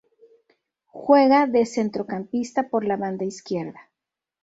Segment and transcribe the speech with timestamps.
[0.87, 3.91] Juega de centrocampista por la banda izquierda.